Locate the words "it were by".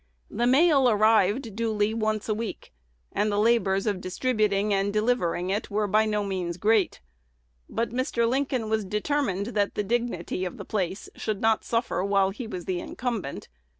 5.51-6.05